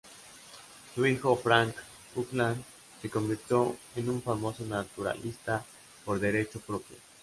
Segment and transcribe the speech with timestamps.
[0.95, 1.75] Su hijo Frank
[2.15, 2.63] Buckland
[3.03, 5.63] se convirtió en un famoso naturalista
[6.05, 6.97] por derecho propio.